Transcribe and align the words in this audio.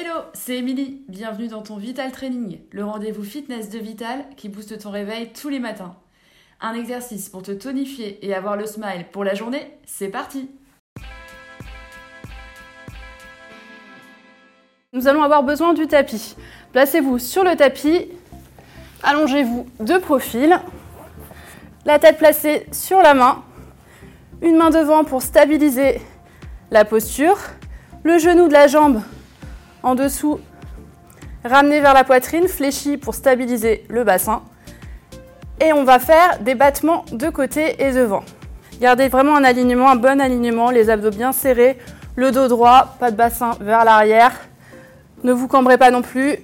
Hello, 0.00 0.20
c'est 0.32 0.58
Émilie. 0.58 1.02
Bienvenue 1.08 1.48
dans 1.48 1.62
ton 1.62 1.76
Vital 1.76 2.12
Training, 2.12 2.60
le 2.70 2.84
rendez-vous 2.84 3.24
fitness 3.24 3.68
de 3.68 3.80
Vital 3.80 4.26
qui 4.36 4.48
booste 4.48 4.78
ton 4.78 4.92
réveil 4.92 5.32
tous 5.32 5.48
les 5.48 5.58
matins. 5.58 5.96
Un 6.60 6.74
exercice 6.74 7.28
pour 7.28 7.42
te 7.42 7.50
tonifier 7.50 8.24
et 8.24 8.32
avoir 8.32 8.56
le 8.56 8.64
smile 8.64 9.06
pour 9.10 9.24
la 9.24 9.34
journée, 9.34 9.76
c'est 9.86 10.06
parti 10.06 10.50
Nous 14.92 15.08
allons 15.08 15.24
avoir 15.24 15.42
besoin 15.42 15.74
du 15.74 15.88
tapis. 15.88 16.36
Placez-vous 16.70 17.18
sur 17.18 17.42
le 17.42 17.56
tapis, 17.56 18.06
allongez-vous 19.02 19.66
de 19.80 19.98
profil, 19.98 20.60
la 21.86 21.98
tête 21.98 22.18
placée 22.18 22.66
sur 22.70 23.02
la 23.02 23.14
main, 23.14 23.42
une 24.42 24.58
main 24.58 24.70
devant 24.70 25.02
pour 25.02 25.22
stabiliser 25.22 26.00
la 26.70 26.84
posture, 26.84 27.38
le 28.04 28.18
genou 28.18 28.46
de 28.46 28.52
la 28.52 28.68
jambe 28.68 29.02
en 29.88 29.94
dessous, 29.94 30.38
ramené 31.44 31.80
vers 31.80 31.94
la 31.94 32.04
poitrine, 32.04 32.46
fléchi 32.46 32.98
pour 32.98 33.14
stabiliser 33.14 33.84
le 33.88 34.04
bassin. 34.04 34.42
Et 35.60 35.72
on 35.72 35.84
va 35.84 35.98
faire 35.98 36.38
des 36.40 36.54
battements 36.54 37.04
de 37.10 37.30
côté 37.30 37.82
et 37.82 37.92
devant. 37.92 38.22
Gardez 38.80 39.08
vraiment 39.08 39.34
un 39.34 39.44
alignement, 39.44 39.90
un 39.90 39.96
bon 39.96 40.20
alignement, 40.20 40.70
les 40.70 40.90
abdos 40.90 41.10
bien 41.10 41.32
serrés, 41.32 41.78
le 42.16 42.30
dos 42.30 42.48
droit, 42.48 42.96
pas 43.00 43.10
de 43.10 43.16
bassin 43.16 43.52
vers 43.60 43.84
l'arrière. 43.84 44.32
Ne 45.24 45.32
vous 45.32 45.48
cambrez 45.48 45.78
pas 45.78 45.90
non 45.90 46.02
plus, 46.02 46.36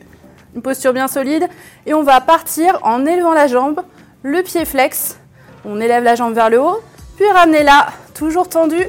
une 0.54 0.62
posture 0.62 0.92
bien 0.92 1.06
solide. 1.06 1.46
Et 1.86 1.94
on 1.94 2.02
va 2.02 2.20
partir 2.20 2.78
en 2.82 3.04
élevant 3.04 3.34
la 3.34 3.46
jambe, 3.46 3.82
le 4.22 4.42
pied 4.42 4.64
flex. 4.64 5.18
On 5.64 5.80
élève 5.80 6.02
la 6.02 6.14
jambe 6.14 6.34
vers 6.34 6.50
le 6.50 6.60
haut, 6.60 6.80
puis 7.16 7.30
ramenez 7.30 7.62
la 7.62 7.88
toujours 8.14 8.48
tendue, 8.48 8.88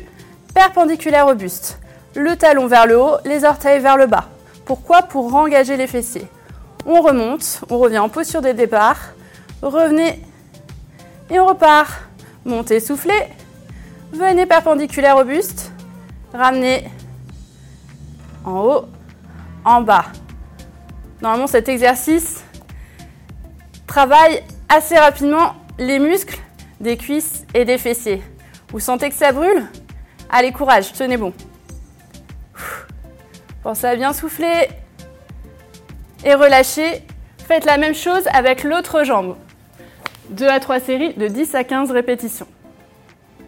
perpendiculaire 0.54 1.28
au 1.28 1.36
buste. 1.36 1.80
Le 2.16 2.36
talon 2.36 2.68
vers 2.68 2.88
le 2.88 2.98
haut, 2.98 3.18
les 3.26 3.44
orteils 3.44 3.82
vers 3.82 3.98
le 3.98 4.08
bas. 4.08 4.30
Pourquoi 4.66 5.04
Pour 5.04 5.34
engager 5.36 5.78
les 5.78 5.88
fessiers? 5.88 6.28
On 6.86 7.02
remonte, 7.02 7.64
on 7.70 7.78
revient 7.78 8.00
en 8.00 8.10
posture 8.10 8.42
de 8.42 8.52
départ. 8.52 8.98
Revenez 9.62 10.22
et 11.30 11.40
on 11.40 11.46
repart. 11.46 11.92
Montez, 12.46 12.80
soufflez. 12.80 13.28
Venez 14.12 14.46
perpendiculaire 14.46 15.18
au 15.18 15.24
buste. 15.24 15.72
Ramenez 16.34 16.90
en 18.44 18.60
haut, 18.62 18.86
en 19.64 19.82
bas. 19.82 20.06
Normalement, 21.22 21.48
cet 21.48 21.70
exercice 21.70 22.44
travaille 23.88 24.44
assez 24.70 24.98
rapidement 24.98 25.54
les 25.78 26.00
muscles 26.00 26.40
des 26.80 26.98
cuisses 26.98 27.46
et 27.54 27.66
des 27.66 27.78
fessiers. 27.78 28.22
Vous 28.70 28.80
sentez 28.80 29.10
que 29.10 29.16
ça 29.16 29.32
brûle? 29.32 29.66
Allez, 30.30 30.52
courage, 30.52 30.92
tenez 30.94 31.18
bon. 31.18 31.34
Pensez 33.66 33.88
à 33.88 33.96
bien 33.96 34.14
souffler 34.14 34.70
et 36.24 36.36
relâcher. 36.36 37.02
Faites 37.48 37.66
la 37.66 37.80
même 37.80 37.96
chose 37.96 38.22
avec 38.32 38.64
l'autre 38.64 39.04
jambe. 39.04 39.38
2 40.30 40.48
à 40.48 40.60
3 40.60 40.80
séries 40.80 41.16
de 41.16 41.28
10 41.28 41.56
à 41.56 41.64
15 41.64 41.90
répétitions. 41.90 42.46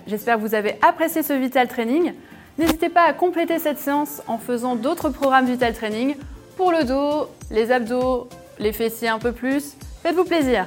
J'espère 0.08 0.38
que 0.38 0.42
vous 0.42 0.56
avez 0.56 0.80
apprécié 0.82 1.22
ce 1.22 1.34
Vital 1.34 1.68
Training. 1.68 2.14
N'hésitez 2.58 2.90
pas 2.90 3.04
à 3.04 3.14
compléter 3.14 3.60
cette 3.60 3.78
séance 3.78 4.24
en 4.26 4.40
faisant 4.40 4.76
d'autres 4.76 5.10
programmes 5.10 5.46
Vital 5.46 5.76
Training 5.76 6.16
pour 6.56 6.72
le 6.72 6.84
dos, 6.84 7.30
les 7.52 7.72
abdos, 7.72 8.28
les 8.58 8.74
fessiers 8.74 9.10
un 9.10 9.20
peu 9.20 9.34
plus. 9.34 9.76
Faites-vous 10.02 10.26
plaisir. 10.26 10.66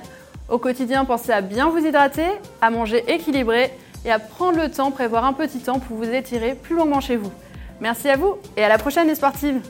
Au 0.48 0.58
quotidien, 0.58 1.04
pensez 1.04 1.32
à 1.32 1.40
bien 1.40 1.68
vous 1.70 1.84
hydrater, 1.84 2.28
à 2.60 2.70
manger 2.70 3.02
équilibré 3.08 3.72
et 4.04 4.12
à 4.12 4.20
prendre 4.20 4.62
le 4.62 4.70
temps, 4.70 4.92
prévoir 4.92 5.24
un 5.24 5.32
petit 5.32 5.58
temps 5.58 5.80
pour 5.80 5.96
vous 5.96 6.08
étirer 6.08 6.54
plus 6.54 6.76
longuement 6.76 7.00
chez 7.00 7.16
vous. 7.16 7.32
Merci 7.80 8.08
à 8.08 8.16
vous 8.16 8.36
et 8.56 8.64
à 8.64 8.68
la 8.68 8.78
prochaine 8.78 9.08
les 9.08 9.14
sportives 9.14 9.60